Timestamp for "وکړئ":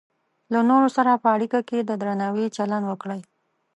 2.87-3.21